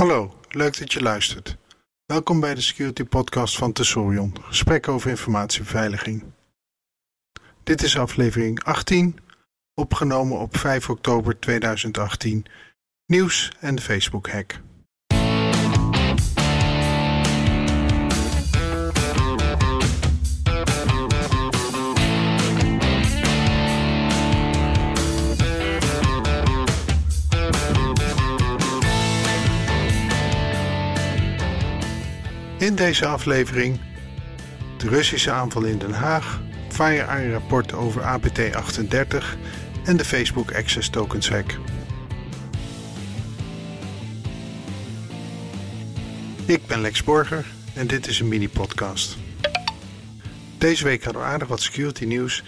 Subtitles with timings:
[0.00, 1.56] Hallo, leuk dat je luistert.
[2.06, 6.24] Welkom bij de Security Podcast van Tesorion, gesprek over informatiebeveiliging.
[7.62, 9.18] Dit is aflevering 18,
[9.74, 12.44] opgenomen op 5 oktober 2018.
[13.06, 14.60] Nieuws en de Facebook-hack.
[32.66, 33.80] In deze aflevering
[34.76, 39.24] de Russische aanval in Den Haag, FireEye rapport over APT38
[39.84, 41.58] en de Facebook Access Tokens hack.
[46.46, 49.16] Ik ben Lex Borger en dit is een mini-podcast.
[50.58, 52.42] Deze week hadden we aardig wat security nieuws.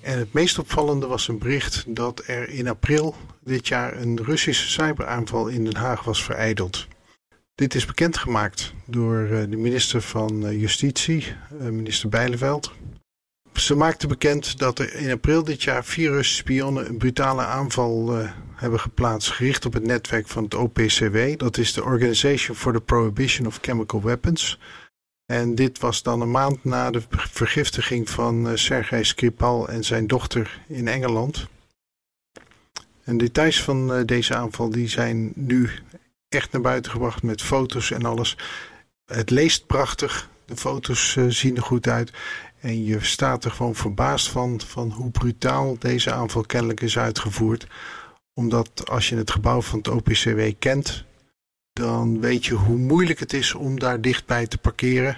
[0.00, 4.68] En het meest opvallende was een bericht dat er in april dit jaar een Russische
[4.68, 6.86] cyberaanval in Den Haag was vereideld.
[7.60, 11.26] Dit is bekendgemaakt door eh, de minister van eh, Justitie,
[11.60, 12.72] eh, minister Bijleveld.
[13.52, 18.28] Ze maakte bekend dat er in april dit jaar vier Russische spionnen een brutale aanval
[18.54, 21.38] hebben geplaatst, gericht op het netwerk van het OPCW.
[21.38, 24.58] Dat is de Organization for the Prohibition of Chemical Weapons.
[25.26, 30.06] En dit was dan een maand na de vergiftiging van uh, Sergei Skripal en zijn
[30.06, 31.46] dochter in Engeland.
[33.04, 35.70] En details van deze aanval die zijn nu
[36.30, 38.36] echt naar buiten gebracht met foto's en alles.
[39.04, 40.28] Het leest prachtig.
[40.44, 42.12] De foto's uh, zien er goed uit.
[42.60, 47.66] En je staat er gewoon verbaasd van, van hoe brutaal deze aanval kennelijk is uitgevoerd.
[48.34, 51.04] Omdat als je het gebouw van het OPCW kent,
[51.72, 55.16] dan weet je hoe moeilijk het is om daar dichtbij te parkeren.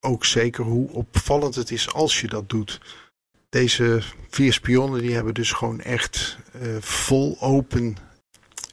[0.00, 2.80] Ook zeker hoe opvallend het is als je dat doet.
[3.48, 7.96] Deze vier spionnen die hebben dus gewoon echt uh, vol open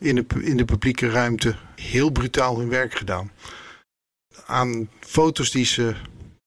[0.02, 3.32] in de, in de publieke ruimte heel brutaal hun werk gedaan.
[4.46, 5.96] Aan foto's die ze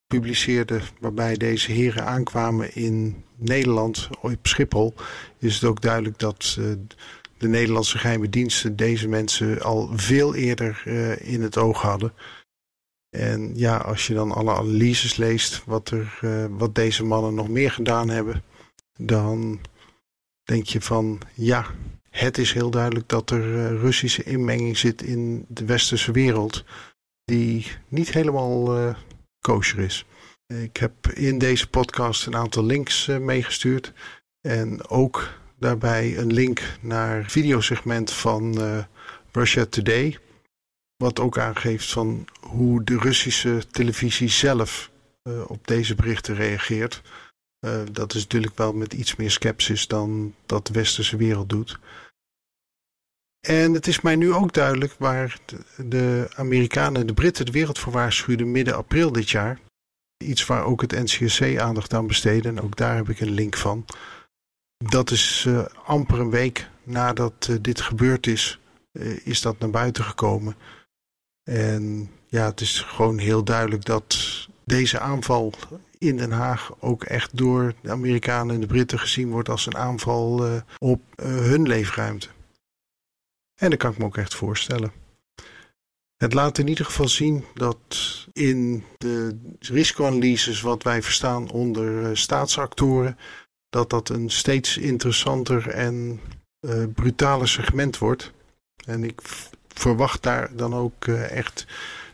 [0.06, 4.94] publiceerden waarbij deze heren aankwamen in Nederland, op Schiphol,
[5.38, 6.72] is het ook duidelijk dat uh,
[7.38, 12.12] de Nederlandse geheime diensten deze mensen al veel eerder uh, in het oog hadden.
[13.10, 17.48] En ja, als je dan alle analyses leest wat, er, uh, wat deze mannen nog
[17.48, 18.42] meer gedaan hebben,
[18.98, 19.60] dan
[20.42, 21.66] denk je van ja,
[22.14, 26.64] het is heel duidelijk dat er uh, Russische inmenging zit in de westerse wereld
[27.24, 28.94] die niet helemaal uh,
[29.38, 30.06] kosher is.
[30.46, 33.92] Ik heb in deze podcast een aantal links uh, meegestuurd
[34.40, 38.58] en ook daarbij een link naar het videosegment van
[39.32, 40.18] Russia Today,
[40.96, 44.90] wat ook aangeeft van hoe de Russische televisie zelf
[45.46, 47.02] op deze berichten reageert.
[47.92, 51.78] dat is natuurlijk wel met iets meer sceptisch dan dat de westerse wereld doet.
[53.44, 55.38] En het is mij nu ook duidelijk waar
[55.76, 59.60] de Amerikanen en de Britten de wereld voor waarschuwden midden april dit jaar.
[60.24, 63.56] Iets waar ook het NCSC aandacht aan besteedde en ook daar heb ik een link
[63.56, 63.84] van.
[64.76, 68.60] Dat is uh, amper een week nadat uh, dit gebeurd is,
[68.92, 70.56] uh, is dat naar buiten gekomen.
[71.42, 74.16] En ja, het is gewoon heel duidelijk dat
[74.64, 75.52] deze aanval
[75.98, 79.76] in Den Haag ook echt door de Amerikanen en de Britten gezien wordt als een
[79.76, 82.28] aanval op hun leefruimte.
[83.54, 84.92] En dat kan ik me ook echt voorstellen.
[86.16, 87.78] Het laat in ieder geval zien dat
[88.32, 93.18] in de risicoanalyses wat wij verstaan onder uh, staatsactoren,
[93.68, 96.20] dat dat een steeds interessanter en
[96.60, 98.32] uh, brutaler segment wordt.
[98.86, 99.20] En ik
[99.68, 101.66] verwacht daar dan ook uh, echt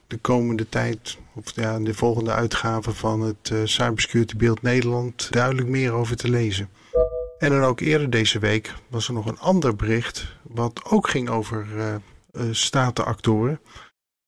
[0.07, 5.93] de komende tijd, of ja, de volgende uitgave van het Cybersecurity Beeld Nederland, duidelijk meer
[5.93, 6.69] over te lezen.
[7.39, 10.27] En dan ook eerder deze week was er nog een ander bericht.
[10.55, 11.95] Wat ook ging over uh,
[12.33, 13.61] uh, statenactoren.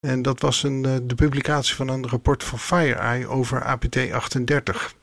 [0.01, 4.95] En dat was een, uh, de publicatie van een rapport van FireEye over APT38.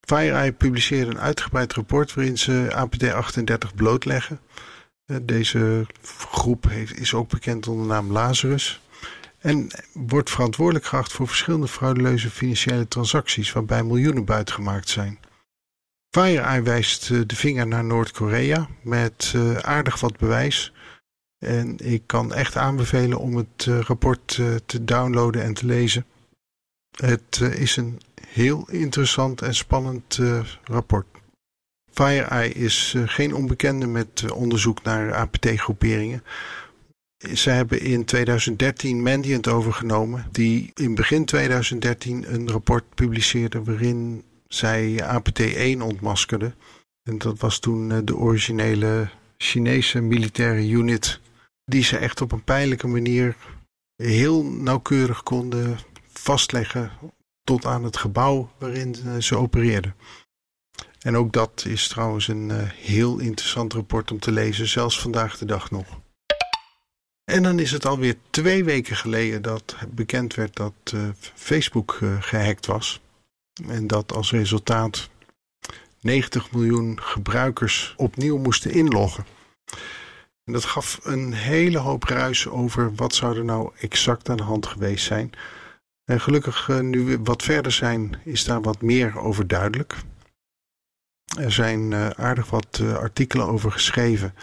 [0.00, 4.40] FireEye publiceerde een uitgebreid rapport waarin ze APT38 blootleggen.
[5.22, 5.86] deze
[6.30, 8.80] groep heeft, is ook bekend onder de naam Lazarus.
[9.38, 15.18] En wordt verantwoordelijk geacht voor verschillende frauduleuze financiële transacties waarbij miljoenen buitgemaakt zijn.
[16.16, 20.72] FireEye wijst eh, de vinger naar Noord-Korea met uh, aardig wat bewijs.
[21.38, 26.06] En ik kan echt aanbevelen om het uh, rapport te downloaden en te lezen.
[26.96, 30.20] Het is een heel interessant en spannend
[30.64, 31.06] rapport.
[31.92, 36.22] FireEye is geen onbekende met onderzoek naar APT-groeperingen.
[37.34, 45.02] Ze hebben in 2013 Mandiant overgenomen, die in begin 2013 een rapport publiceerde waarin zij
[45.02, 46.54] APT-1 ontmaskerde.
[47.02, 51.20] En dat was toen eh, de originele Chinese militaire unit
[51.64, 53.36] die ze echt op een pijnlijke manier
[53.96, 55.78] heel nauwkeurig konden
[56.12, 56.92] vastleggen
[57.44, 59.94] tot aan het gebouw waarin ze opereerden.
[61.00, 65.44] En ook dat is trouwens een heel interessant rapport om te lezen, zelfs vandaag de
[65.44, 66.00] dag nog.
[67.24, 70.94] En dan is het alweer twee weken geleden dat bekend werd dat
[71.34, 73.00] Facebook gehackt was.
[73.68, 75.08] En dat als resultaat
[76.00, 79.26] 90 miljoen gebruikers opnieuw moesten inloggen.
[80.44, 84.42] En dat gaf een hele hoop ruis over wat zou er nou exact aan de
[84.42, 85.32] hand geweest zijn.
[86.04, 89.96] En gelukkig eh, nu we wat verder zijn, is daar wat meer over duidelijk.
[91.38, 94.34] Er zijn uh, aardig wat uh, artikelen over geschreven.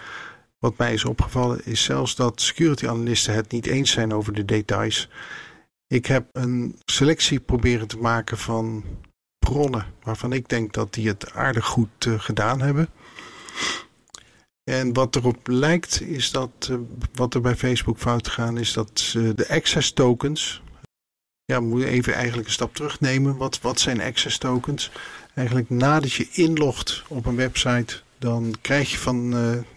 [0.60, 4.45] Wat mij is opgevallen is zelfs dat security analisten het niet eens zijn over de
[4.45, 5.10] details.
[5.93, 8.83] Ik heb een selectie proberen te maken van
[9.39, 12.89] bronnen waarvan ik denk dat die het aardig goed uh, gedaan hebben.
[14.63, 16.77] En wat erop lijkt is dat uh,
[17.13, 20.61] wat er bij Facebook fout gaat is dat de access tokens.
[21.45, 23.37] Ja, we moeten even eigenlijk een stap terugnemen.
[23.37, 24.91] Wat, wat zijn access tokens?
[25.33, 29.29] Eigenlijk nadat je inlogt op een website, dan krijg je van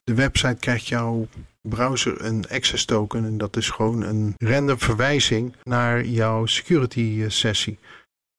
[0.04, 1.28] de website krijgt jouw
[1.68, 3.24] browser een access token.
[3.24, 7.78] En dat is gewoon een random verwijzing naar jouw security sessie.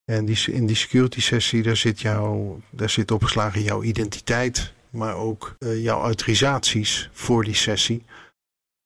[0.04, 5.14] En die, in die security sessie, daar zit, jouw, daar zit opgeslagen jouw identiteit, maar
[5.14, 8.04] ook uh, jouw autorisaties voor die sessie.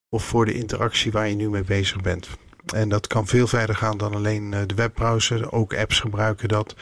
[0.08, 2.28] Of voor de interactie waar je nu mee bezig bent.
[2.74, 5.52] En dat kan veel verder gaan dan alleen uh, de webbrowser.
[5.52, 6.74] Ook apps gebruiken dat.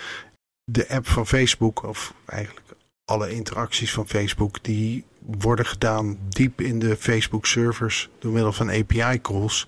[0.64, 2.66] De app van Facebook, of eigenlijk
[3.04, 8.70] alle interacties van Facebook, die worden gedaan diep in de Facebook servers door middel van
[8.70, 9.66] API calls.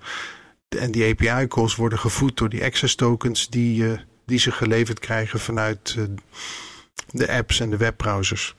[0.69, 4.99] En die API calls worden gevoed door die access tokens die je die ze geleverd
[4.99, 6.05] krijgen vanuit eh,
[7.11, 8.55] de apps en de webbrowsers.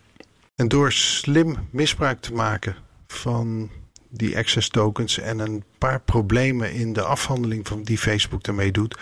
[0.55, 2.75] En door slim misbruik te maken
[3.07, 3.69] van
[4.09, 8.97] die access tokens en een paar problemen in de afhandeling van die Facebook daarmee doet,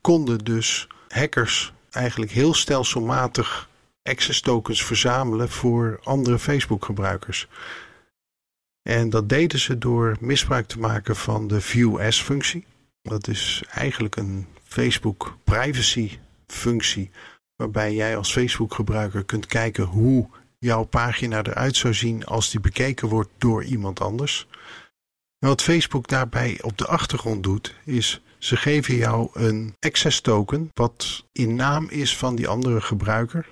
[0.00, 3.68] konden dus hackers eigenlijk heel stelselmatig
[4.02, 7.48] access tokens verzamelen voor andere Facebook gebruikers.
[8.82, 12.64] En dat deden ze door misbruik te maken van de View As functie.
[13.02, 17.10] Dat is eigenlijk een Facebook privacy functie.
[17.56, 20.28] Waarbij jij als Facebook gebruiker kunt kijken hoe
[20.58, 24.46] jouw pagina eruit zou zien als die bekeken wordt door iemand anders.
[25.38, 31.24] Wat Facebook daarbij op de achtergrond doet, is ze geven jou een access token wat
[31.32, 33.48] in naam is van die andere gebruiker.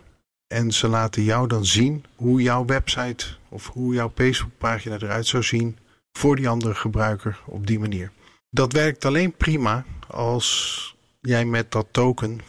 [0.53, 5.43] En ze laten jou dan zien hoe jouw website of hoe jouw Facebookpagina eruit zou
[5.43, 5.79] zien
[6.13, 8.11] voor die andere gebruiker op die manier.
[8.51, 12.41] Dat werkt alleen prima als jij met dat token,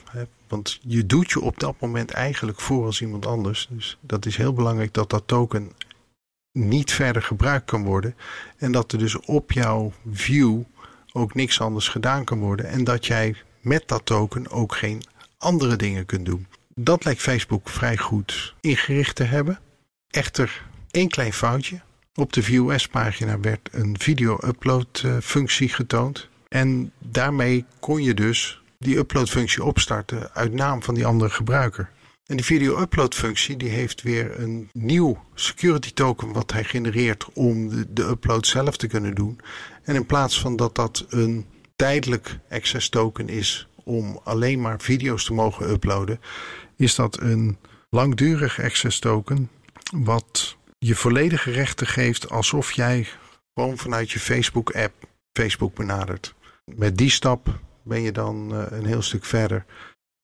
[0.47, 3.67] want je doet je op dat moment eigenlijk voor als iemand anders.
[3.69, 5.71] Dus dat is heel belangrijk dat dat token
[6.51, 8.15] niet verder gebruikt kan worden.
[8.57, 10.61] En dat er dus op jouw view
[11.11, 12.65] ook niks anders gedaan kan worden.
[12.65, 15.01] En dat jij met dat token ook geen
[15.37, 16.47] andere dingen kunt doen.
[16.75, 19.59] Dat lijkt Facebook vrij goed ingericht te hebben.
[20.09, 21.81] Echter, één klein foutje.
[22.15, 26.29] Op de View pagina werd een video-upload uh, functie getoond.
[26.47, 31.89] En daarmee kon je dus die uploadfunctie opstarten uit naam van die andere gebruiker.
[32.25, 37.27] En die video upload functie die heeft weer een nieuw security token wat hij genereert
[37.33, 39.39] om de, de upload zelf te kunnen doen.
[39.83, 41.45] En in plaats van dat dat een
[41.75, 46.19] tijdelijk access token is om alleen maar video's te mogen uploaden,
[46.75, 47.57] is dat een
[47.89, 49.49] langdurig access token
[49.95, 53.07] wat je volledige rechten geeft alsof jij
[53.53, 54.93] gewoon vanuit je Facebook app
[55.33, 56.33] Facebook benadert.
[56.75, 59.65] Met die stap ben je dan uh, een heel stuk verder.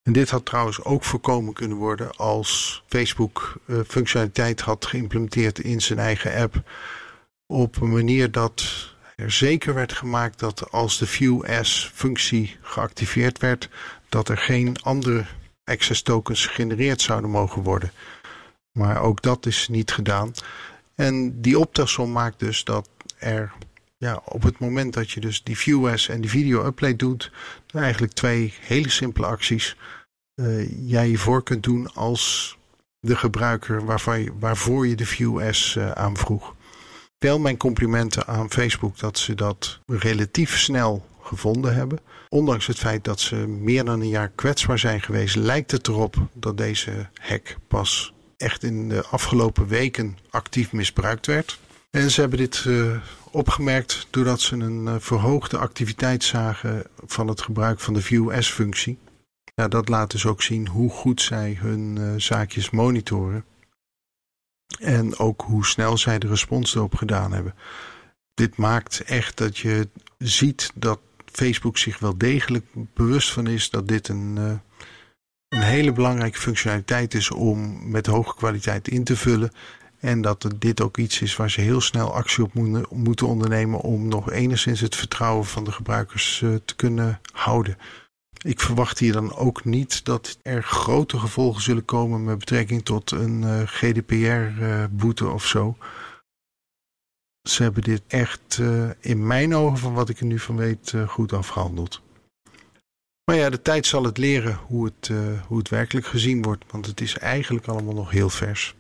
[0.04, 5.82] En dit had trouwens ook voorkomen kunnen worden als Facebook uh, functionaliteit had geïmplementeerd in
[5.82, 6.64] zijn eigen app.
[7.46, 8.64] Op een manier dat
[9.22, 13.70] er zeker werd gemaakt dat als de View as functie geactiveerd werd,
[14.10, 15.26] dat er geen andere
[15.64, 17.92] access tokens gegenereerd zouden mogen worden.
[18.72, 20.32] Maar ook dat is niet gedaan.
[20.96, 23.54] En die optelsom maakt dus dat er
[23.98, 27.32] ja, op het moment dat je dus die view en die video upload doet,
[27.74, 29.76] eigenlijk twee hele simpele acties
[30.36, 32.58] uh, jij je voor kunt doen als
[33.00, 36.56] de gebruiker waarvan waarvoor je de view uh, aanvroeg.
[37.20, 42.00] Wel mijn complimenten aan Facebook dat ze dat relatief snel gevonden hebben.
[42.30, 46.16] Ondanks het feit dat ze meer dan een jaar kwetsbaar zijn geweest, lijkt het erop
[46.34, 51.60] dat deze hack pas echt in de afgelopen weken actief misbruikt werd.
[51.90, 57.42] En ze hebben dit uh, opgemerkt doordat ze een uh, verhoogde activiteit zagen van het
[57.42, 58.98] gebruik van de View S-functie.
[59.54, 63.46] Dat laat dus ook zien hoe goed zij hun uh, zaakjes monitoren.
[64.80, 67.56] En ook hoe snel zij de respons erop gedaan hebben.
[68.34, 73.88] Dit maakt echt dat je ziet dat Facebook zich wel degelijk bewust van is dat
[73.88, 74.52] dit een, uh,
[75.48, 79.52] een hele belangrijke functionaliteit is om met hoge kwaliteit in te vullen.
[80.00, 82.54] En dat dit ook iets is waar ze heel snel actie op
[82.92, 87.78] moeten ondernemen om nog enigszins het vertrouwen van de gebruikers uh, te kunnen houden.
[88.44, 93.12] Ik verwacht hier dan ook niet dat er grote gevolgen zullen komen met betrekking tot
[93.12, 95.78] een uh, GDPR-boete of zo
[97.50, 100.94] ze hebben dit echt uh, in mijn ogen, van wat ik er nu van weet,
[101.08, 102.02] goed afgehandeld.
[103.24, 105.12] Maar ja, de tijd zal het leren hoe het,
[105.48, 108.76] hoe het werkelijk gezien wordt, want het is eigenlijk allemaal nog heel vers.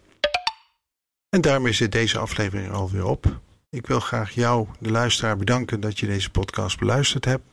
[1.29, 3.39] En daarmee zit deze aflevering alweer op.
[3.69, 7.43] Ik wil graag jou, de luisteraar, bedanken dat je deze podcast beluisterd hebt.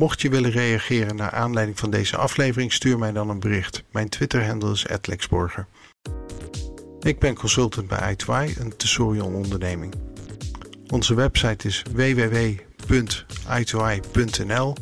[0.00, 3.82] Mocht je willen reageren naar aanleiding van deze aflevering, stuur mij dan een bericht.
[3.90, 5.66] Mijn Twitter-handle is @lexborger.
[7.00, 9.94] Ik ben consultant bij i2, een Tesorion onderneming.
[10.86, 14.74] Onze website is www.i2i.nl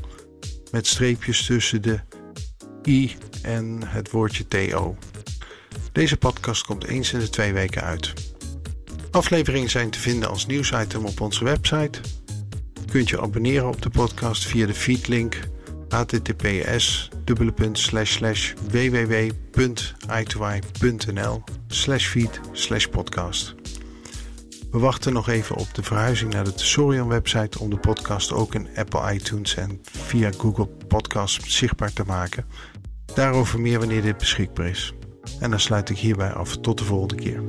[0.70, 2.00] met streepjes tussen de
[2.86, 4.96] i en het woordje TO.
[5.92, 8.12] Deze podcast komt eens in de twee weken uit.
[9.10, 12.00] Afleveringen zijn te vinden als nieuwsitem op onze website.
[12.94, 15.38] Kunt je abonneren op de podcast via de feedlink
[15.88, 17.08] https
[18.70, 21.42] www.i2i.nl
[21.98, 22.40] feed
[22.90, 23.54] podcast.
[24.70, 28.54] We wachten nog even op de verhuizing naar de Tesorion website om de podcast ook
[28.54, 32.44] in Apple iTunes en via Google Podcasts zichtbaar te maken.
[33.14, 34.94] Daarover meer wanneer dit beschikbaar is.
[35.40, 36.56] En dan sluit ik hierbij af.
[36.56, 37.42] Tot de volgende keer.